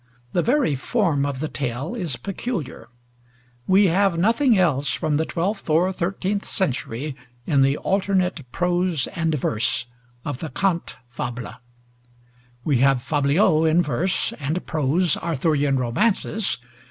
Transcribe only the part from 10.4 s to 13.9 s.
cante fable. We have fabliaux in